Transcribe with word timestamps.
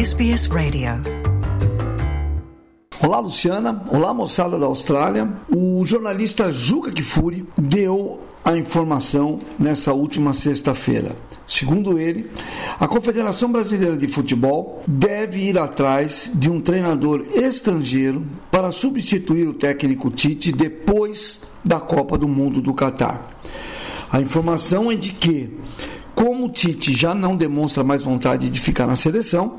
SBS 0.00 0.46
Radio. 0.46 0.92
Olá, 3.04 3.20
Luciana. 3.20 3.84
Olá, 3.90 4.14
moçada 4.14 4.58
da 4.58 4.64
Austrália. 4.64 5.28
O 5.54 5.84
jornalista 5.84 6.50
Juca 6.50 6.90
Kifuri 6.90 7.46
deu 7.54 8.18
a 8.42 8.56
informação 8.56 9.40
nessa 9.58 9.92
última 9.92 10.32
sexta-feira. 10.32 11.14
Segundo 11.46 11.98
ele, 11.98 12.30
a 12.78 12.88
Confederação 12.88 13.52
Brasileira 13.52 13.94
de 13.94 14.08
Futebol 14.08 14.80
deve 14.88 15.40
ir 15.40 15.58
atrás 15.58 16.30
de 16.34 16.50
um 16.50 16.62
treinador 16.62 17.22
estrangeiro 17.34 18.24
para 18.50 18.72
substituir 18.72 19.48
o 19.48 19.52
técnico 19.52 20.10
Tite 20.10 20.50
depois 20.50 21.42
da 21.62 21.78
Copa 21.78 22.16
do 22.16 22.26
Mundo 22.26 22.62
do 22.62 22.72
Catar. 22.72 23.38
A 24.10 24.18
informação 24.18 24.90
é 24.90 24.96
de 24.96 25.12
que 25.12 25.50
como 26.40 26.46
o 26.46 26.48
Tite 26.48 26.94
já 26.94 27.14
não 27.14 27.36
demonstra 27.36 27.84
mais 27.84 28.02
vontade 28.02 28.48
de 28.48 28.58
ficar 28.58 28.86
na 28.86 28.96
seleção, 28.96 29.56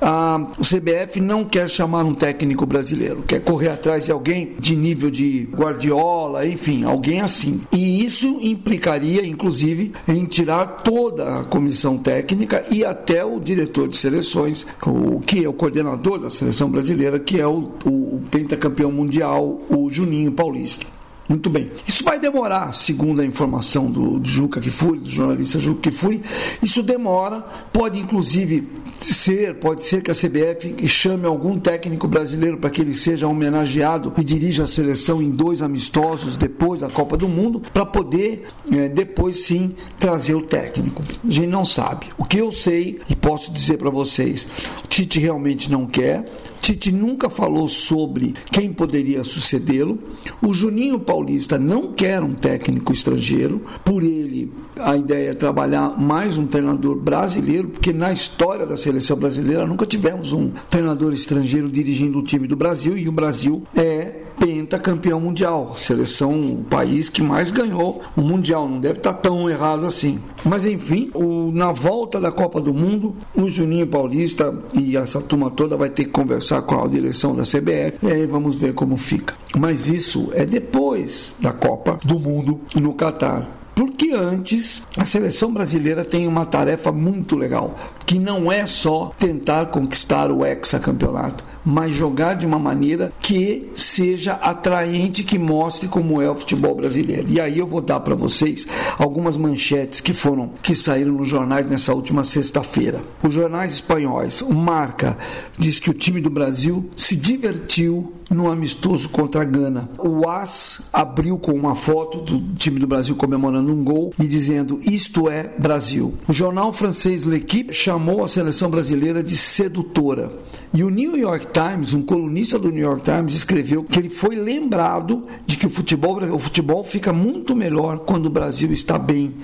a 0.00 0.40
CBF 0.60 1.20
não 1.20 1.44
quer 1.44 1.68
chamar 1.68 2.04
um 2.04 2.14
técnico 2.14 2.64
brasileiro, 2.64 3.22
quer 3.22 3.40
correr 3.40 3.68
atrás 3.68 4.06
de 4.06 4.12
alguém 4.12 4.54
de 4.58 4.74
nível 4.74 5.10
de 5.10 5.46
Guardiola, 5.52 6.46
enfim, 6.46 6.84
alguém 6.84 7.20
assim. 7.20 7.60
E 7.70 8.02
isso 8.02 8.38
implicaria, 8.40 9.26
inclusive, 9.26 9.92
em 10.08 10.24
tirar 10.24 10.82
toda 10.82 11.40
a 11.40 11.44
comissão 11.44 11.98
técnica 11.98 12.64
e 12.70 12.82
até 12.82 13.22
o 13.22 13.38
diretor 13.38 13.88
de 13.88 13.98
seleções, 13.98 14.66
o 14.86 15.20
que 15.20 15.44
é 15.44 15.48
o 15.48 15.52
coordenador 15.52 16.18
da 16.18 16.30
seleção 16.30 16.70
brasileira, 16.70 17.18
que 17.18 17.38
é 17.38 17.46
o, 17.46 17.70
o 17.84 18.22
pentacampeão 18.30 18.90
mundial, 18.90 19.60
o 19.68 19.90
Juninho 19.90 20.32
Paulista. 20.32 21.01
Muito 21.32 21.48
bem. 21.48 21.70
Isso 21.88 22.04
vai 22.04 22.20
demorar, 22.20 22.74
segundo 22.74 23.22
a 23.22 23.24
informação 23.24 23.90
do, 23.90 24.18
do 24.18 24.28
Juca 24.28 24.60
Kifuri, 24.60 24.98
do 24.98 25.08
jornalista 25.08 25.58
Juca 25.58 25.80
Kifuri. 25.80 26.22
Isso 26.62 26.82
demora, 26.82 27.40
pode 27.72 27.98
inclusive 27.98 28.68
ser, 29.06 29.54
pode 29.54 29.84
ser 29.84 30.02
que 30.02 30.10
a 30.10 30.14
CBF 30.14 30.86
chame 30.86 31.26
algum 31.26 31.58
técnico 31.58 32.06
brasileiro 32.06 32.58
para 32.58 32.70
que 32.70 32.80
ele 32.80 32.92
seja 32.92 33.26
homenageado 33.26 34.12
e 34.18 34.24
dirija 34.24 34.64
a 34.64 34.66
seleção 34.66 35.22
em 35.22 35.30
dois 35.30 35.62
amistosos 35.62 36.36
depois 36.36 36.80
da 36.80 36.90
Copa 36.90 37.16
do 37.16 37.28
Mundo, 37.28 37.62
para 37.72 37.86
poder 37.86 38.44
é, 38.70 38.88
depois 38.88 39.44
sim 39.44 39.74
trazer 39.98 40.34
o 40.34 40.42
técnico. 40.42 41.02
A 41.24 41.30
gente 41.30 41.48
não 41.48 41.64
sabe. 41.64 42.06
O 42.18 42.24
que 42.24 42.38
eu 42.38 42.52
sei 42.52 43.00
e 43.08 43.16
posso 43.16 43.52
dizer 43.52 43.78
para 43.78 43.90
vocês, 43.90 44.46
Tite 44.88 45.18
realmente 45.18 45.70
não 45.70 45.86
quer. 45.86 46.24
Tite 46.60 46.92
nunca 46.92 47.28
falou 47.28 47.66
sobre 47.66 48.34
quem 48.50 48.72
poderia 48.72 49.24
sucedê-lo. 49.24 49.98
O 50.40 50.52
Juninho 50.52 51.00
Paulista 51.00 51.58
não 51.58 51.92
quer 51.92 52.22
um 52.22 52.30
técnico 52.30 52.92
estrangeiro. 52.92 53.62
Por 53.84 54.02
ele, 54.02 54.52
a 54.78 54.96
ideia 54.96 55.30
é 55.30 55.34
trabalhar 55.34 56.00
mais 56.00 56.38
um 56.38 56.46
treinador 56.46 56.96
brasileiro, 56.96 57.68
porque 57.68 57.92
na 57.92 58.12
história 58.12 58.64
da 58.64 58.76
seleção 58.76 58.91
brasileira 59.16 59.66
nunca 59.66 59.86
tivemos 59.86 60.32
um 60.32 60.50
treinador 60.68 61.12
estrangeiro 61.12 61.68
dirigindo 61.70 62.18
o 62.18 62.22
time 62.22 62.46
do 62.46 62.56
Brasil 62.56 62.96
e 62.96 63.08
o 63.08 63.12
Brasil 63.12 63.62
é 63.74 64.22
pentacampeão 64.38 65.20
mundial, 65.20 65.74
seleção, 65.76 66.32
o 66.32 66.64
país 66.64 67.08
que 67.08 67.22
mais 67.22 67.50
ganhou 67.50 68.02
o 68.16 68.20
mundial, 68.20 68.68
não 68.68 68.80
deve 68.80 68.98
estar 68.98 69.12
tão 69.12 69.48
errado 69.48 69.86
assim. 69.86 70.18
Mas 70.44 70.66
enfim, 70.66 71.10
o, 71.14 71.52
na 71.52 71.70
volta 71.70 72.20
da 72.20 72.32
Copa 72.32 72.60
do 72.60 72.74
Mundo, 72.74 73.14
o 73.34 73.48
Juninho 73.48 73.86
Paulista 73.86 74.52
e 74.74 74.96
essa 74.96 75.20
turma 75.20 75.50
toda 75.50 75.76
vai 75.76 75.90
ter 75.90 76.04
que 76.04 76.10
conversar 76.10 76.62
com 76.62 76.82
a 76.82 76.88
direção 76.88 77.36
da 77.36 77.42
CBF 77.42 77.98
e 78.02 78.10
aí 78.10 78.26
vamos 78.26 78.56
ver 78.56 78.74
como 78.74 78.96
fica. 78.96 79.34
Mas 79.56 79.88
isso 79.88 80.30
é 80.32 80.44
depois 80.44 81.36
da 81.38 81.52
Copa 81.52 81.98
do 82.04 82.18
Mundo 82.18 82.60
no 82.74 82.94
Catar. 82.94 83.62
Porque 83.74 84.12
antes 84.12 84.82
a 84.96 85.04
seleção 85.04 85.52
brasileira 85.52 86.04
tem 86.04 86.26
uma 86.26 86.44
tarefa 86.44 86.92
muito 86.92 87.36
legal, 87.36 87.74
que 88.06 88.18
não 88.18 88.50
é 88.50 88.66
só 88.66 89.12
tentar 89.18 89.66
conquistar 89.66 90.30
o 90.30 90.44
hexacampeonato, 90.44 91.44
mas 91.64 91.94
jogar 91.94 92.34
de 92.34 92.46
uma 92.46 92.58
maneira 92.58 93.12
que 93.20 93.70
seja 93.74 94.32
atraente, 94.32 95.24
que 95.24 95.38
mostre 95.38 95.88
como 95.88 96.20
é 96.20 96.30
o 96.30 96.36
futebol 96.36 96.74
brasileiro. 96.74 97.30
E 97.30 97.40
aí 97.40 97.58
eu 97.58 97.66
vou 97.66 97.80
dar 97.80 98.00
para 98.00 98.14
vocês 98.14 98.66
algumas 98.98 99.36
manchetes 99.36 100.00
que 100.00 100.12
foram 100.12 100.50
que 100.62 100.74
saíram 100.74 101.12
nos 101.12 101.28
jornais 101.28 101.66
nessa 101.66 101.94
última 101.94 102.24
sexta-feira. 102.24 103.00
Os 103.22 103.32
jornais 103.32 103.74
espanhóis, 103.74 104.42
Marca 104.42 105.16
diz 105.58 105.78
que 105.78 105.90
o 105.90 105.94
time 105.94 106.20
do 106.20 106.30
Brasil 106.30 106.88
se 106.96 107.16
divertiu 107.16 108.12
no 108.32 108.50
amistoso 108.50 109.08
contra 109.08 109.42
a 109.42 109.44
Gana. 109.44 109.90
O 109.98 110.28
AS 110.28 110.88
abriu 110.92 111.38
com 111.38 111.52
uma 111.52 111.74
foto 111.74 112.18
do 112.18 112.54
time 112.54 112.80
do 112.80 112.86
Brasil 112.86 113.14
comemorando 113.14 113.72
um 113.72 113.84
gol 113.84 114.12
e 114.18 114.26
dizendo: 114.26 114.80
Isto 114.82 115.28
é 115.28 115.54
Brasil. 115.58 116.14
O 116.26 116.32
jornal 116.32 116.72
francês 116.72 117.24
L'Equipe 117.24 117.72
chamou 117.92 118.24
a 118.24 118.28
seleção 118.28 118.70
brasileira 118.70 119.22
de 119.22 119.36
sedutora. 119.36 120.32
E 120.72 120.82
o 120.82 120.88
New 120.88 121.14
York 121.14 121.48
Times, 121.52 121.92
um 121.92 122.00
colunista 122.00 122.58
do 122.58 122.70
New 122.70 122.82
York 122.82 123.02
Times, 123.02 123.34
escreveu 123.34 123.84
que 123.84 123.98
ele 123.98 124.08
foi 124.08 124.34
lembrado 124.34 125.26
de 125.44 125.58
que 125.58 125.66
o 125.66 125.70
futebol, 125.70 126.22
o 126.32 126.38
futebol 126.38 126.82
fica 126.82 127.12
muito 127.12 127.54
melhor 127.54 127.98
quando 127.98 128.26
o 128.26 128.30
Brasil 128.30 128.72
está 128.72 128.98
bem 128.98 129.34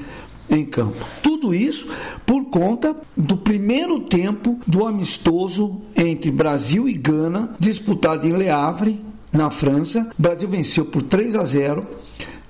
em 0.49 0.65
campo. 0.65 1.05
Tudo 1.23 1.55
isso 1.55 1.89
por 2.25 2.47
conta 2.47 2.97
do 3.15 3.37
primeiro 3.37 4.01
tempo 4.01 4.59
do 4.67 4.87
amistoso 4.87 5.83
entre 5.95 6.31
Brasil 6.31 6.89
e 6.89 6.95
Gana, 6.95 7.51
disputado 7.61 8.27
em 8.27 8.33
Le 8.33 8.49
Havre, 8.49 8.99
na 9.31 9.51
França. 9.51 10.11
O 10.19 10.23
Brasil 10.23 10.49
venceu 10.49 10.87
por 10.87 11.03
3 11.03 11.37
a 11.37 11.45
0 11.45 11.87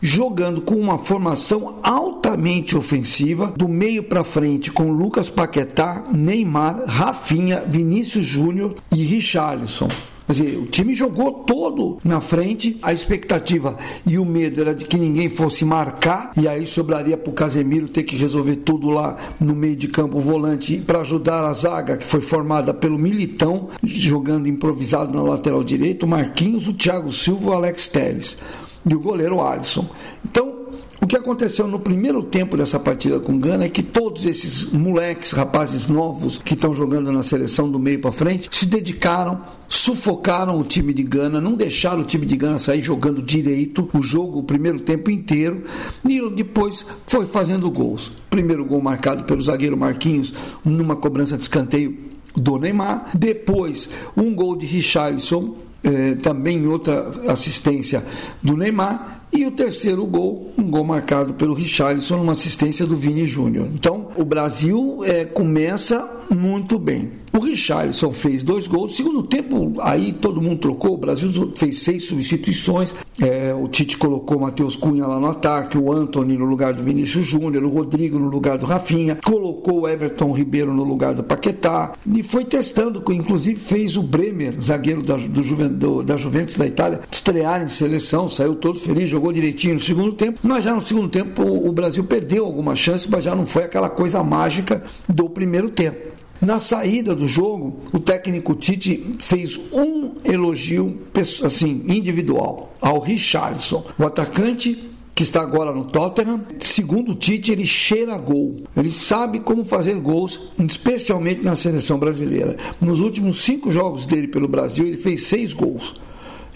jogando 0.00 0.60
com 0.60 0.76
uma 0.76 0.98
formação 0.98 1.78
altamente 1.82 2.76
ofensiva, 2.76 3.52
do 3.56 3.68
meio 3.68 4.02
para 4.02 4.24
frente 4.24 4.70
com 4.70 4.92
Lucas 4.92 5.28
Paquetá, 5.30 6.04
Neymar, 6.12 6.84
Rafinha, 6.86 7.64
Vinícius 7.66 8.24
Júnior 8.24 8.74
e 8.92 9.02
Richarlison. 9.02 9.88
Quer 10.28 10.32
dizer, 10.32 10.58
o 10.58 10.66
time 10.66 10.94
jogou 10.94 11.32
todo 11.32 11.98
na 12.04 12.20
frente, 12.20 12.76
a 12.82 12.92
expectativa 12.92 13.78
e 14.06 14.18
o 14.18 14.26
medo 14.26 14.60
era 14.60 14.74
de 14.74 14.84
que 14.84 14.98
ninguém 14.98 15.30
fosse 15.30 15.64
marcar, 15.64 16.32
e 16.36 16.46
aí 16.46 16.66
sobraria 16.66 17.16
para 17.16 17.30
o 17.30 17.32
Casemiro 17.32 17.88
ter 17.88 18.02
que 18.02 18.14
resolver 18.14 18.56
tudo 18.56 18.90
lá 18.90 19.16
no 19.40 19.54
meio 19.54 19.74
de 19.74 19.88
campo, 19.88 20.20
volante, 20.20 20.76
para 20.86 21.00
ajudar 21.00 21.46
a 21.46 21.52
zaga 21.54 21.96
que 21.96 22.04
foi 22.04 22.20
formada 22.20 22.74
pelo 22.74 22.98
Militão, 22.98 23.68
jogando 23.82 24.46
improvisado 24.46 25.16
na 25.16 25.22
lateral 25.22 25.64
direito, 25.64 26.02
o 26.02 26.06
Marquinhos, 26.08 26.68
o 26.68 26.74
Thiago 26.74 27.10
Silva 27.10 27.44
e 27.44 27.48
o 27.48 27.52
Alex 27.54 27.88
Telles, 27.88 28.36
e 28.84 28.94
o 28.94 29.00
goleiro 29.00 29.40
Alisson. 29.40 29.86
Então, 30.24 30.58
o 31.00 31.06
que 31.06 31.16
aconteceu 31.16 31.68
no 31.68 31.78
primeiro 31.78 32.22
tempo 32.24 32.56
dessa 32.56 32.78
partida 32.78 33.20
com 33.20 33.38
Gana 33.38 33.64
é 33.64 33.68
que 33.68 33.82
todos 33.82 34.26
esses 34.26 34.72
moleques, 34.72 35.30
rapazes 35.30 35.86
novos 35.86 36.38
que 36.38 36.54
estão 36.54 36.74
jogando 36.74 37.12
na 37.12 37.22
seleção 37.22 37.70
do 37.70 37.78
meio 37.78 38.00
para 38.00 38.10
frente, 38.10 38.48
se 38.50 38.66
dedicaram, 38.66 39.40
sufocaram 39.68 40.58
o 40.58 40.64
time 40.64 40.92
de 40.92 41.04
Gana, 41.04 41.40
não 41.40 41.54
deixaram 41.54 42.00
o 42.00 42.04
time 42.04 42.26
de 42.26 42.36
Gana 42.36 42.58
sair 42.58 42.82
jogando 42.82 43.22
direito 43.22 43.88
o 43.94 44.02
jogo, 44.02 44.40
o 44.40 44.42
primeiro 44.42 44.80
tempo 44.80 45.10
inteiro, 45.10 45.62
e 46.04 46.20
depois 46.30 46.84
foi 47.06 47.26
fazendo 47.26 47.70
gols. 47.70 48.12
Primeiro 48.28 48.64
gol 48.64 48.82
marcado 48.82 49.24
pelo 49.24 49.40
zagueiro 49.40 49.76
Marquinhos 49.76 50.34
numa 50.64 50.96
cobrança 50.96 51.36
de 51.36 51.44
escanteio 51.44 51.96
do 52.34 52.58
Neymar, 52.58 53.10
depois 53.14 53.88
um 54.16 54.34
gol 54.34 54.56
de 54.56 54.66
Richarlison 54.66 55.67
eh, 55.82 56.16
também 56.22 56.66
outra 56.66 57.08
assistência 57.28 58.02
do 58.42 58.56
Neymar 58.56 59.22
e 59.32 59.46
o 59.46 59.50
terceiro 59.50 60.06
gol, 60.06 60.52
um 60.56 60.70
gol 60.70 60.84
marcado 60.84 61.34
pelo 61.34 61.54
Richarlison, 61.54 62.22
uma 62.22 62.32
assistência 62.32 62.86
do 62.86 62.96
Vini 62.96 63.26
Júnior. 63.26 63.68
Então, 63.74 64.08
o 64.16 64.24
Brasil 64.24 65.00
é, 65.04 65.24
começa 65.24 66.08
muito 66.30 66.78
bem. 66.78 67.12
O 67.38 67.40
Richarlison 67.40 68.10
fez 68.10 68.42
dois 68.42 68.66
gols. 68.66 68.96
Segundo 68.96 69.22
tempo, 69.22 69.74
aí 69.78 70.12
todo 70.12 70.42
mundo 70.42 70.58
trocou. 70.58 70.94
O 70.94 70.96
Brasil 70.96 71.30
fez 71.54 71.78
seis 71.78 72.06
substituições. 72.06 72.96
É, 73.20 73.54
o 73.54 73.68
Tite 73.68 73.96
colocou 73.96 74.38
o 74.38 74.40
Matheus 74.40 74.74
Cunha 74.74 75.06
lá 75.06 75.20
no 75.20 75.28
ataque, 75.28 75.78
o 75.78 75.92
Anthony 75.92 76.36
no 76.36 76.44
lugar 76.44 76.74
do 76.74 76.82
Vinícius 76.82 77.24
Júnior, 77.26 77.62
o 77.62 77.68
Rodrigo 77.68 78.18
no 78.18 78.28
lugar 78.28 78.58
do 78.58 78.66
Rafinha, 78.66 79.18
colocou 79.24 79.82
o 79.82 79.88
Everton 79.88 80.32
Ribeiro 80.32 80.74
no 80.74 80.82
lugar 80.82 81.14
do 81.14 81.22
Paquetá 81.22 81.92
e 82.12 82.24
foi 82.24 82.44
testando. 82.44 83.04
Inclusive 83.12 83.54
fez 83.54 83.96
o 83.96 84.02
Bremer, 84.02 84.60
zagueiro 84.60 85.00
da, 85.00 85.14
do, 85.14 85.68
do, 85.68 86.02
da 86.02 86.16
Juventus 86.16 86.56
da 86.56 86.66
Itália, 86.66 87.02
estrear 87.08 87.62
em 87.62 87.68
seleção. 87.68 88.28
Saiu 88.28 88.56
todo 88.56 88.80
feliz, 88.80 89.08
jogou 89.08 89.32
direitinho 89.32 89.74
no 89.74 89.80
segundo 89.80 90.12
tempo, 90.12 90.40
mas 90.42 90.64
já 90.64 90.74
no 90.74 90.80
segundo 90.80 91.08
tempo 91.08 91.44
o 91.44 91.70
Brasil 91.70 92.02
perdeu 92.02 92.44
algumas 92.44 92.80
chances, 92.80 93.06
mas 93.06 93.22
já 93.22 93.36
não 93.36 93.46
foi 93.46 93.62
aquela 93.62 93.88
coisa 93.88 94.24
mágica 94.24 94.82
do 95.08 95.30
primeiro 95.30 95.70
tempo. 95.70 96.18
Na 96.40 96.58
saída 96.58 97.14
do 97.14 97.26
jogo, 97.26 97.80
o 97.92 97.98
técnico 97.98 98.54
Tite 98.54 99.16
fez 99.18 99.58
um 99.72 100.12
elogio 100.24 100.98
assim 101.44 101.82
individual 101.88 102.72
ao 102.80 103.00
Richardson, 103.00 103.84
o 103.98 104.04
atacante 104.04 104.88
que 105.18 105.24
está 105.24 105.42
agora 105.42 105.72
no 105.72 105.84
Tottenham. 105.84 106.42
Segundo 106.60 107.10
o 107.10 107.14
Tite, 107.16 107.50
ele 107.50 107.66
cheira 107.66 108.16
gol. 108.16 108.62
Ele 108.76 108.88
sabe 108.88 109.40
como 109.40 109.64
fazer 109.64 109.96
gols, 109.96 110.52
especialmente 110.60 111.42
na 111.42 111.56
seleção 111.56 111.98
brasileira. 111.98 112.56
Nos 112.80 113.00
últimos 113.00 113.42
cinco 113.42 113.68
jogos 113.68 114.06
dele 114.06 114.28
pelo 114.28 114.46
Brasil, 114.46 114.86
ele 114.86 114.96
fez 114.96 115.22
seis 115.22 115.52
gols. 115.52 115.96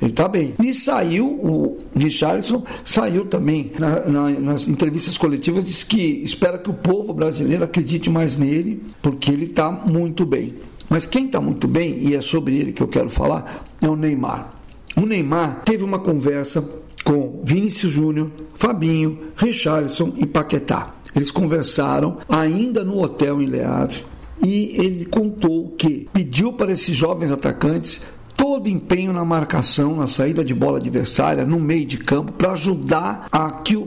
Ele 0.02 0.10
está 0.10 0.26
bem. 0.26 0.52
E 0.60 0.74
saiu, 0.74 1.26
o 1.26 1.78
Richardson 1.94 2.64
saiu 2.84 3.24
também 3.24 3.70
na, 3.78 4.00
na, 4.00 4.30
nas 4.30 4.66
entrevistas 4.66 5.16
coletivas, 5.16 5.64
disse 5.64 5.86
que 5.86 6.20
espera 6.24 6.58
que 6.58 6.68
o 6.68 6.74
povo 6.74 7.14
brasileiro 7.14 7.62
acredite 7.62 8.10
mais 8.10 8.36
nele, 8.36 8.82
porque 9.00 9.30
ele 9.30 9.44
está 9.44 9.70
muito 9.70 10.26
bem. 10.26 10.54
Mas 10.90 11.06
quem 11.06 11.26
está 11.26 11.40
muito 11.40 11.68
bem, 11.68 12.00
e 12.00 12.16
é 12.16 12.20
sobre 12.20 12.58
ele 12.58 12.72
que 12.72 12.82
eu 12.82 12.88
quero 12.88 13.08
falar, 13.08 13.64
é 13.80 13.88
o 13.88 13.94
Neymar. 13.94 14.52
O 14.96 15.06
Neymar 15.06 15.62
teve 15.64 15.84
uma 15.84 16.00
conversa 16.00 16.68
com 17.04 17.40
Vinícius 17.44 17.92
Júnior, 17.92 18.28
Fabinho, 18.54 19.18
Richarlison 19.36 20.14
e 20.16 20.26
Paquetá. 20.26 20.94
Eles 21.14 21.30
conversaram 21.30 22.18
ainda 22.28 22.84
no 22.84 23.00
hotel 23.00 23.40
em 23.40 23.46
Le 23.46 23.60
Havre 23.60 23.98
e 24.42 24.74
ele 24.80 25.04
contou 25.04 25.70
que 25.78 26.08
pediu 26.12 26.52
para 26.52 26.72
esses 26.72 26.96
jovens 26.96 27.30
atacantes 27.30 28.02
todo 28.42 28.68
empenho 28.68 29.12
na 29.12 29.24
marcação, 29.24 29.94
na 29.94 30.08
saída 30.08 30.44
de 30.44 30.52
bola 30.52 30.78
adversária, 30.78 31.46
no 31.46 31.60
meio 31.60 31.86
de 31.86 31.96
campo, 31.98 32.32
para 32.32 32.50
ajudar 32.50 33.28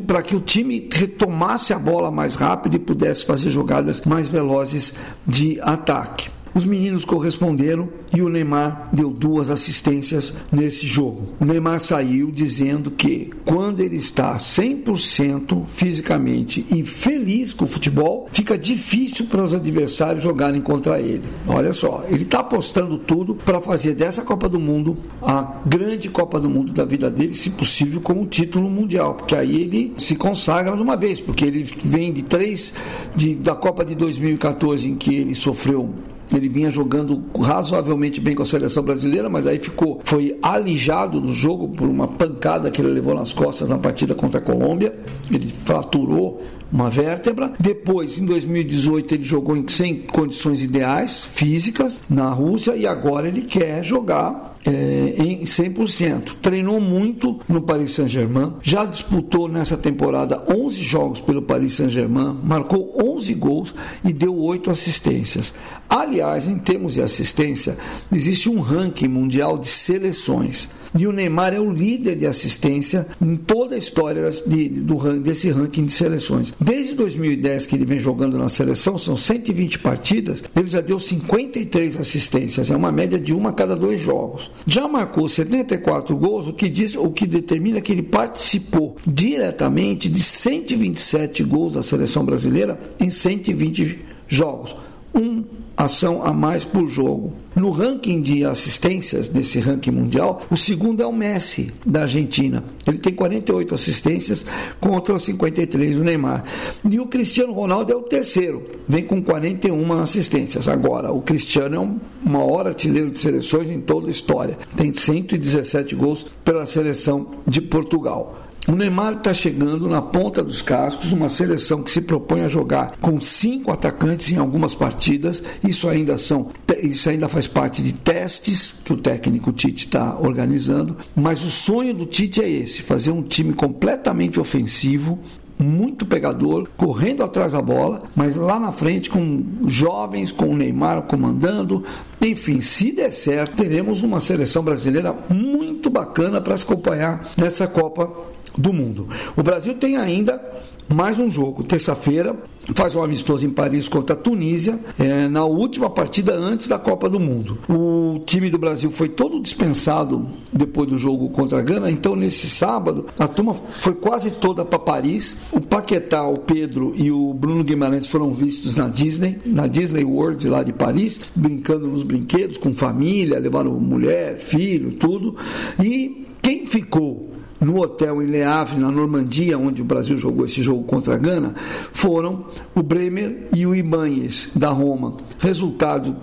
para 0.08 0.24
que 0.24 0.34
o 0.34 0.40
time 0.40 0.88
retomasse 0.94 1.74
a 1.74 1.78
bola 1.78 2.10
mais 2.10 2.36
rápido 2.36 2.78
e 2.78 2.80
pudesse 2.80 3.26
fazer 3.26 3.52
jogadas 3.52 4.02
mais 4.04 4.30
velozes 4.30 4.94
de 5.28 5.60
ataque. 5.60 6.30
Os 6.56 6.64
meninos 6.64 7.04
corresponderam 7.04 7.90
e 8.16 8.22
o 8.22 8.30
Neymar 8.30 8.88
deu 8.94 9.10
duas 9.10 9.50
assistências 9.50 10.34
nesse 10.50 10.88
jogo. 10.88 11.34
O 11.38 11.44
Neymar 11.44 11.82
saiu 11.82 12.32
dizendo 12.32 12.90
que 12.90 13.30
quando 13.44 13.82
ele 13.82 13.98
está 13.98 14.38
100% 14.38 15.66
fisicamente 15.68 16.66
e 16.72 16.82
feliz 16.82 17.54
com 17.54 17.66
o 17.66 17.68
futebol, 17.68 18.30
fica 18.32 18.58
difícil 18.58 19.26
para 19.26 19.44
os 19.44 19.54
adversários 19.54 20.24
jogarem 20.24 20.62
contra 20.62 20.98
ele. 21.02 21.24
Olha 21.46 21.74
só, 21.74 22.06
ele 22.08 22.24
está 22.24 22.40
apostando 22.40 22.98
tudo 23.00 23.36
para 23.36 23.60
fazer 23.60 23.94
dessa 23.94 24.22
Copa 24.22 24.48
do 24.48 24.58
Mundo 24.58 24.96
a 25.22 25.60
grande 25.66 26.08
Copa 26.08 26.40
do 26.40 26.50
Mundo 26.50 26.72
da 26.72 26.86
vida 26.86 27.12
dele, 27.12 27.36
se 27.36 27.50
possível, 27.50 28.00
com 28.00 28.22
o 28.22 28.26
título 28.26 28.70
mundial, 28.70 29.16
porque 29.16 29.36
aí 29.36 29.62
ele 29.62 29.94
se 29.98 30.16
consagra 30.16 30.74
de 30.74 30.82
uma 30.82 30.96
vez, 30.96 31.20
porque 31.20 31.44
ele 31.44 31.64
vem 31.84 32.14
de 32.14 32.24
três 32.24 32.74
de, 33.14 33.36
da 33.36 33.56
Copa 33.56 33.84
de 33.84 33.94
2014 33.94 34.90
em 34.90 34.96
que 34.96 35.16
ele 35.16 35.36
sofreu 35.36 35.94
ele 36.34 36.50
vinha 36.50 36.70
jogando 36.72 37.24
razoavelmente 37.40 38.20
bem 38.20 38.36
com 38.36 38.44
a 38.44 38.46
seleção 38.46 38.84
brasileira, 38.84 39.30
mas 39.30 39.46
aí 39.46 39.60
ficou, 39.60 40.00
foi 40.04 40.38
alijado 40.42 41.20
do 41.20 41.34
jogo 41.34 41.70
por 41.70 41.88
uma 41.88 42.08
pancada 42.08 42.72
que 42.72 42.82
ele 42.82 42.92
levou 42.92 43.14
nas 43.14 43.34
costas 43.34 43.70
na 43.70 43.78
partida 43.78 44.16
contra 44.16 44.40
a 44.40 44.44
Colômbia. 44.44 44.98
Ele 45.32 45.48
fraturou 45.48 46.42
uma 46.72 46.90
vértebra. 46.90 47.54
Depois, 47.60 48.20
em 48.20 48.26
2018, 48.26 49.16
ele 49.16 49.24
jogou 49.24 49.64
sem 49.68 50.02
condições 50.02 50.64
ideais 50.64 51.26
físicas 51.26 52.00
na 52.10 52.30
Rússia 52.30 52.76
e 52.76 52.88
agora 52.88 53.28
ele 53.28 53.42
quer 53.42 53.84
jogar 53.84 54.55
é, 54.66 55.16
em 55.18 55.44
100%. 55.44 56.36
Treinou 56.42 56.80
muito 56.80 57.40
no 57.48 57.62
Paris 57.62 57.94
Saint-Germain, 57.94 58.54
já 58.62 58.86
disputou 58.86 59.48
nessa 59.48 59.78
temporada 59.78 60.44
11 60.48 60.82
jogos 60.82 61.22
pelo 61.22 61.42
Paris 61.42 61.76
Saint-Germain, 61.76 62.38
marcou 62.44 62.94
11 63.04 63.34
gols 63.36 63.76
e 64.04 64.12
deu 64.12 64.38
8 64.38 64.72
assistências. 64.72 65.54
Aliás, 65.90 66.48
em 66.48 66.58
termos 66.58 66.96
de 66.96 67.02
assistência, 67.02 67.78
existe 68.12 68.50
um 68.50 68.60
ranking 68.60 69.08
mundial 69.08 69.58
de 69.58 69.68
seleções 69.68 70.70
e 70.98 71.06
o 71.06 71.12
Neymar 71.12 71.54
é 71.54 71.60
o 71.60 71.70
líder 71.70 72.16
de 72.16 72.26
assistência 72.26 73.06
em 73.22 73.36
toda 73.36 73.76
a 73.76 73.78
história 73.78 74.30
de, 74.48 74.70
do, 74.70 75.20
desse 75.20 75.50
ranking 75.50 75.84
de 75.84 75.92
seleções. 75.92 76.54
Desde 76.60 76.96
2010 76.96 77.66
que 77.66 77.76
ele 77.76 77.86
vem 77.86 78.00
jogando 78.00 78.38
na 78.38 78.48
seleção, 78.48 78.98
são 78.98 79.18
120 79.18 79.80
partidas, 79.80 80.42
ele 80.56 80.68
já 80.68 80.80
deu 80.80 80.98
53 80.98 81.98
assistências, 81.98 82.72
é 82.72 82.76
uma 82.76 82.94
média 82.94 83.20
de 83.20 83.34
uma 83.34 83.50
a 83.50 83.54
cada 83.54 83.76
dois 83.76 84.00
jogos. 84.00 84.50
Já 84.66 84.88
marcou 84.88 85.28
74 85.28 86.16
gols, 86.16 86.48
o 86.48 86.54
que, 86.54 86.70
diz, 86.70 86.96
o 86.96 87.12
que 87.12 87.28
determina 87.28 87.82
que 87.82 87.92
ele 87.92 88.04
participou 88.04 88.96
diretamente 89.06 90.10
de 90.10 90.22
127 90.22 91.44
gols 91.44 91.74
da 91.74 91.84
seleção 91.84 92.26
brasileira 92.26 92.80
em 93.00 93.10
120 93.10 94.00
jogos. 94.28 94.76
Um 95.14 95.44
ação 95.76 96.24
a 96.24 96.34
mais 96.34 96.64
por 96.64 96.88
jogo. 96.88 97.34
No 97.56 97.72
ranking 97.72 98.22
de 98.22 98.44
assistências 98.44 99.28
desse 99.30 99.60
ranking 99.60 99.92
mundial, 99.92 100.42
o 100.50 100.58
segundo 100.58 101.02
é 101.02 101.06
o 101.06 101.14
Messi 101.14 101.72
da 101.86 102.02
Argentina. 102.02 102.64
Ele 102.86 102.98
tem 102.98 103.14
48 103.14 103.74
assistências 103.74 104.46
contra 104.80 105.18
53 105.18 105.98
do 105.98 106.04
Neymar. 106.04 106.44
E 106.90 107.00
o 107.00 107.08
Cristiano 107.08 107.54
Ronaldo 107.54 107.92
é 107.92 107.96
o 107.96 108.02
terceiro, 108.02 108.64
vem 108.88 109.04
com 109.04 109.22
41 109.22 109.94
assistências. 109.94 110.68
Agora, 110.68 111.12
o 111.12 111.22
Cristiano 111.22 111.76
é 111.76 111.80
um 111.80 112.00
maior 112.24 112.68
artilheiro 112.68 113.10
de 113.10 113.20
seleções 113.20 113.70
em 113.70 113.80
toda 113.80 114.08
a 114.08 114.12
história. 114.12 114.58
Tem 114.76 114.92
117 114.92 115.96
gols 115.96 116.26
pela 116.44 116.66
seleção 116.66 117.28
de 117.48 117.62
Portugal. 117.62 118.45
O 118.68 118.72
Neymar 118.72 119.14
está 119.14 119.32
chegando 119.32 119.88
na 119.88 120.02
ponta 120.02 120.44
dos 120.44 120.60
cascos, 120.64 121.12
uma 121.12 121.30
seleção 121.30 121.84
que 121.84 121.92
se 121.92 122.02
propõe 122.02 122.42
a 122.42 122.48
jogar 122.48 122.98
com 123.00 123.22
cinco 123.22 123.72
atacantes 123.72 124.32
em 124.32 124.38
algumas 124.38 124.74
partidas. 124.74 125.44
Isso 125.64 125.88
ainda 125.88 126.18
são, 126.18 126.50
isso 126.82 127.08
ainda 127.08 127.28
faz 127.28 127.46
parte 127.46 127.84
de 127.84 127.94
testes 127.94 128.82
que 128.84 128.92
o 128.92 128.98
técnico 128.98 129.52
Tite 129.52 129.86
está 129.86 130.18
organizando. 130.20 130.98
Mas 131.16 131.44
o 131.44 131.52
sonho 131.52 131.94
do 131.94 132.08
Tite 132.08 132.42
é 132.42 132.50
esse: 132.50 132.82
fazer 132.82 133.12
um 133.12 133.22
time 133.22 133.54
completamente 133.54 134.40
ofensivo, 134.40 135.20
muito 135.60 136.04
pegador, 136.04 136.68
correndo 136.76 137.24
atrás 137.24 137.54
da 137.54 137.62
bola, 137.62 138.02
mas 138.16 138.36
lá 138.36 138.60
na 138.60 138.72
frente 138.72 139.12
com 139.12 139.44
jovens, 139.68 140.32
com 140.32 140.46
o 140.48 140.58
Neymar 140.58 141.04
comandando. 141.04 141.84
Enfim, 142.20 142.62
se 142.62 142.92
der 142.92 143.12
certo, 143.12 143.58
teremos 143.58 144.02
uma 144.02 144.20
seleção 144.20 144.64
brasileira 144.64 145.16
muito 145.30 145.90
bacana 145.90 146.42
para 146.42 146.58
se 146.58 146.64
acompanhar 146.64 147.22
nessa 147.38 147.68
Copa 147.68 148.12
do 148.58 148.74
mundo. 148.74 149.08
O 149.36 149.44
Brasil 149.44 149.74
tem 149.76 149.98
ainda 149.98 150.42
mais 150.88 151.18
um 151.18 151.30
jogo, 151.30 151.64
terça-feira, 151.64 152.36
faz 152.76 152.96
um 152.96 153.04
amistoso 153.04 153.46
em 153.46 153.50
Paris 153.50 153.88
contra 153.88 154.16
a 154.16 154.18
Tunísia, 154.18 154.80
é, 155.00 155.28
na 155.28 155.44
última 155.44 155.90
partida 155.90 156.36
antes 156.36 156.68
da 156.68 156.78
Copa 156.78 157.10
do 157.10 157.20
Mundo. 157.20 157.58
O 157.68 158.20
time 158.26 158.52
do 158.52 158.60
Brasil 158.60 158.92
foi 158.92 159.10
todo 159.10 159.40
dispensado 159.40 160.28
depois 160.54 160.88
do 160.88 161.00
jogo 161.00 161.30
contra 161.30 161.60
a 161.60 161.62
Gana, 161.62 161.90
então 161.90 162.16
nesse 162.16 162.48
sábado 162.50 163.08
a 163.20 163.28
turma 163.28 163.54
foi 163.54 163.96
quase 163.96 164.30
toda 164.30 164.64
para 164.64 164.78
Paris. 164.78 165.38
O 165.52 165.60
Paquetá, 165.60 166.24
o 166.24 166.38
Pedro 166.38 166.94
e 166.96 167.12
o 167.12 167.34
Bruno 167.34 167.64
Guimarães 167.64 168.08
foram 168.08 168.32
vistos 168.32 168.76
na 168.76 168.88
Disney, 168.88 169.40
na 169.44 169.66
Disney 169.66 170.04
World 170.04 170.48
lá 170.48 170.62
de 170.62 170.72
Paris, 170.72 171.20
brincando 171.36 171.88
nos 171.88 172.04
brinquedos 172.04 172.60
com 172.60 172.72
família, 172.74 173.40
levaram 173.40 173.72
mulher, 173.80 174.38
filho, 174.38 174.92
tudo. 174.92 175.36
E 175.84 176.28
quem 176.44 176.64
ficou 176.64 177.35
no 177.60 177.82
hotel 177.82 178.22
em 178.22 178.26
Le 178.26 178.44
Havre, 178.44 178.80
na 178.80 178.92
Normandia, 178.92 179.58
onde 179.58 179.82
o 179.82 179.86
Brasil 179.86 180.18
jogou 180.18 180.46
esse 180.46 180.62
jogo 180.62 180.84
contra 180.84 181.16
a 181.16 181.18
Gana, 181.18 181.56
foram 181.92 182.46
o 182.74 182.84
Bremer 182.84 183.48
e 183.54 183.66
o 183.66 183.74
Ibanez, 183.74 184.50
da 184.56 184.70
Roma. 184.70 185.18
Resultado, 185.40 186.16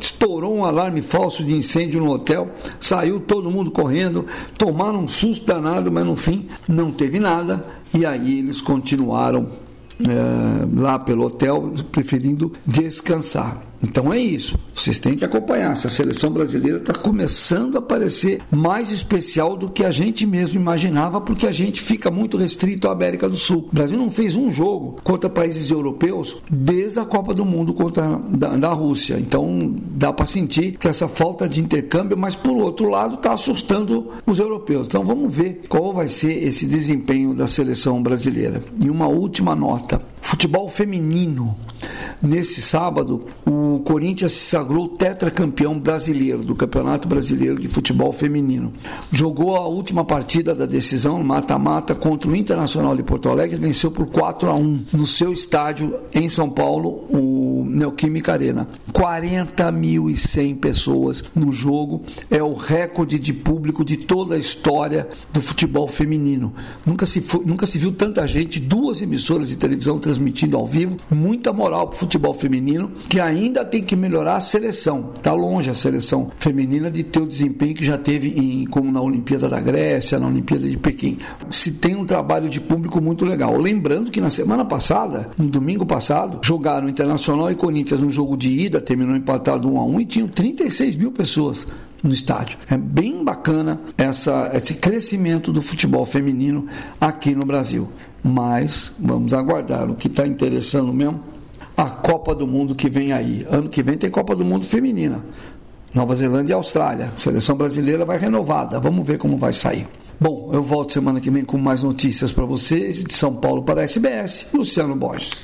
estourou 0.00 0.56
um 0.56 0.64
alarme 0.64 1.00
falso 1.00 1.44
de 1.44 1.54
incêndio 1.54 2.00
no 2.00 2.10
hotel, 2.10 2.50
saiu 2.80 3.20
todo 3.20 3.50
mundo 3.50 3.70
correndo, 3.70 4.26
tomaram 4.58 5.04
um 5.04 5.08
susto 5.08 5.46
danado, 5.46 5.90
mas 5.90 6.04
no 6.04 6.16
fim 6.16 6.46
não 6.68 6.90
teve 6.90 7.18
nada, 7.18 7.64
e 7.94 8.04
aí 8.06 8.38
eles 8.38 8.60
continuaram 8.60 9.46
é, 10.08 10.80
lá 10.80 10.98
pelo 10.98 11.24
hotel, 11.24 11.72
preferindo 11.90 12.52
descansar. 12.66 13.72
Então 13.82 14.12
é 14.12 14.18
isso. 14.18 14.56
Vocês 14.72 14.98
têm 14.98 15.16
que 15.16 15.24
acompanhar. 15.24 15.72
Essa 15.72 15.88
seleção 15.88 16.30
brasileira 16.30 16.78
está 16.78 16.94
começando 16.94 17.76
a 17.76 17.82
parecer 17.82 18.40
mais 18.50 18.92
especial 18.92 19.56
do 19.56 19.68
que 19.68 19.84
a 19.84 19.90
gente 19.90 20.24
mesmo 20.24 20.60
imaginava, 20.60 21.20
porque 21.20 21.46
a 21.46 21.52
gente 21.52 21.82
fica 21.82 22.10
muito 22.10 22.36
restrito 22.36 22.88
à 22.88 22.92
América 22.92 23.28
do 23.28 23.36
Sul. 23.36 23.68
O 23.70 23.74
Brasil 23.74 23.98
não 23.98 24.10
fez 24.10 24.36
um 24.36 24.50
jogo 24.50 24.98
contra 25.02 25.28
países 25.28 25.70
europeus 25.70 26.36
desde 26.48 27.00
a 27.00 27.04
Copa 27.04 27.34
do 27.34 27.44
Mundo 27.44 27.74
contra 27.74 28.20
da, 28.30 28.56
da 28.56 28.72
Rússia. 28.72 29.18
Então 29.18 29.74
dá 29.90 30.12
para 30.12 30.26
sentir 30.26 30.76
que 30.78 30.86
essa 30.86 31.08
falta 31.08 31.48
de 31.48 31.60
intercâmbio, 31.60 32.16
mas 32.16 32.36
por 32.36 32.56
outro 32.56 32.88
lado 32.88 33.14
está 33.14 33.32
assustando 33.32 34.10
os 34.24 34.38
europeus. 34.38 34.86
Então 34.86 35.04
vamos 35.04 35.34
ver 35.34 35.62
qual 35.68 35.92
vai 35.92 36.08
ser 36.08 36.44
esse 36.44 36.66
desempenho 36.66 37.34
da 37.34 37.46
seleção 37.46 38.00
brasileira. 38.00 38.62
E 38.80 38.88
uma 38.88 39.08
última 39.08 39.56
nota: 39.56 39.91
автомата. 39.92 40.11
Futebol 40.22 40.68
feminino. 40.68 41.54
Nesse 42.22 42.62
sábado, 42.62 43.26
o 43.44 43.80
Corinthians 43.80 44.32
se 44.32 44.46
sagrou 44.46 44.88
tetracampeão 44.88 45.78
brasileiro 45.78 46.44
do 46.44 46.54
Campeonato 46.54 47.08
Brasileiro 47.08 47.60
de 47.60 47.66
Futebol 47.66 48.12
Feminino. 48.12 48.72
Jogou 49.10 49.56
a 49.56 49.66
última 49.66 50.04
partida 50.04 50.54
da 50.54 50.64
decisão, 50.64 51.22
mata-mata, 51.22 51.96
contra 51.96 52.30
o 52.30 52.36
Internacional 52.36 52.94
de 52.94 53.02
Porto 53.02 53.28
Alegre 53.28 53.56
e 53.56 53.60
venceu 53.60 53.90
por 53.90 54.06
4 54.06 54.48
a 54.48 54.54
1 54.54 54.84
no 54.92 55.04
seu 55.04 55.32
estádio 55.32 55.98
em 56.14 56.28
São 56.28 56.48
Paulo, 56.48 57.04
o 57.10 57.66
Neoquímica 57.68 58.32
Arena. 58.32 58.68
40.100 58.92 60.56
pessoas 60.58 61.24
no 61.34 61.50
jogo, 61.50 62.02
é 62.30 62.40
o 62.40 62.54
recorde 62.54 63.18
de 63.18 63.32
público 63.32 63.84
de 63.84 63.96
toda 63.96 64.36
a 64.36 64.38
história 64.38 65.08
do 65.32 65.42
futebol 65.42 65.88
feminino. 65.88 66.54
Nunca 66.86 67.04
se, 67.04 67.24
nunca 67.44 67.66
se 67.66 67.78
viu 67.78 67.90
tanta 67.90 68.24
gente, 68.28 68.60
duas 68.60 69.02
emissoras 69.02 69.48
de 69.48 69.56
televisão 69.56 69.98
ao 70.56 70.66
vivo, 70.66 70.96
muita 71.10 71.52
moral 71.52 71.86
para 71.88 71.96
o 71.96 71.98
futebol 71.98 72.34
feminino, 72.34 72.90
que 73.08 73.20
ainda 73.20 73.64
tem 73.64 73.82
que 73.82 73.96
melhorar 73.96 74.36
a 74.36 74.40
seleção. 74.40 75.10
Está 75.16 75.32
longe 75.32 75.70
a 75.70 75.74
seleção 75.74 76.30
feminina 76.36 76.90
de 76.90 77.02
ter 77.02 77.20
o 77.20 77.26
desempenho 77.26 77.74
que 77.74 77.84
já 77.84 77.98
teve 77.98 78.28
em, 78.28 78.64
como 78.66 78.90
na 78.90 79.00
Olimpíada 79.00 79.48
da 79.48 79.60
Grécia, 79.60 80.18
na 80.18 80.26
Olimpíada 80.26 80.68
de 80.68 80.76
Pequim. 80.76 81.18
Se 81.50 81.72
tem 81.72 81.96
um 81.96 82.04
trabalho 82.04 82.48
de 82.48 82.60
público 82.60 83.00
muito 83.00 83.24
legal. 83.24 83.56
Lembrando 83.56 84.10
que 84.10 84.20
na 84.20 84.30
semana 84.30 84.64
passada, 84.64 85.30
no 85.38 85.46
domingo 85.46 85.84
passado, 85.84 86.40
jogaram 86.42 86.88
Internacional 86.88 87.12
Internacional 87.12 87.50
e 87.50 87.54
Corinthians, 87.54 88.02
um 88.02 88.10
jogo 88.10 88.36
de 88.36 88.48
ida, 88.48 88.80
terminou 88.80 89.16
empatado 89.16 89.70
1 89.70 89.78
a 89.78 89.84
1 89.84 90.00
e 90.00 90.06
tinham 90.06 90.28
36 90.28 90.96
mil 90.96 91.12
pessoas 91.12 91.66
no 92.02 92.10
estádio. 92.10 92.58
É 92.68 92.76
bem 92.76 93.24
bacana 93.24 93.80
essa, 93.96 94.50
esse 94.54 94.74
crescimento 94.74 95.52
do 95.52 95.62
futebol 95.62 96.04
feminino 96.04 96.66
aqui 97.00 97.34
no 97.34 97.44
Brasil. 97.46 97.88
Mas 98.22 98.94
vamos 98.98 99.34
aguardar 99.34 99.90
o 99.90 99.94
que 99.94 100.06
está 100.06 100.26
interessando 100.26 100.92
mesmo. 100.92 101.20
A 101.76 101.90
Copa 101.90 102.34
do 102.34 102.46
Mundo 102.46 102.74
que 102.74 102.88
vem 102.88 103.12
aí. 103.12 103.46
Ano 103.50 103.68
que 103.68 103.82
vem 103.82 103.98
tem 103.98 104.10
Copa 104.10 104.36
do 104.36 104.44
Mundo 104.44 104.64
feminina. 104.64 105.24
Nova 105.94 106.14
Zelândia 106.14 106.52
e 106.52 106.54
Austrália. 106.54 107.10
Seleção 107.16 107.56
brasileira 107.56 108.04
vai 108.04 108.18
renovada. 108.18 108.78
Vamos 108.78 109.06
ver 109.06 109.18
como 109.18 109.36
vai 109.36 109.52
sair. 109.52 109.86
Bom, 110.20 110.50
eu 110.52 110.62
volto 110.62 110.92
semana 110.92 111.20
que 111.20 111.30
vem 111.30 111.44
com 111.44 111.58
mais 111.58 111.82
notícias 111.82 112.32
para 112.32 112.44
vocês. 112.44 113.04
De 113.04 113.12
São 113.12 113.34
Paulo 113.34 113.62
para 113.62 113.80
a 113.80 113.84
SBS, 113.84 114.46
Luciano 114.54 114.94
Borges. 114.94 115.42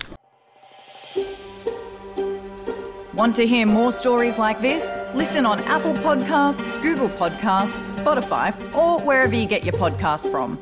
Want 3.19 3.35
to 3.35 3.47
hear 3.49 3.67
more 3.67 3.91
stories 3.91 4.39
like 4.39 4.61
this? 4.61 4.85
Listen 5.13 5.45
on 5.45 5.59
Apple 5.65 5.95
Podcasts, 6.05 6.65
Google 6.81 7.09
Podcasts, 7.19 7.81
Spotify, 7.99 8.55
or 8.77 9.01
wherever 9.01 9.35
you 9.35 9.45
get 9.45 9.65
your 9.65 9.75
podcasts 9.75 10.31
from. 10.31 10.57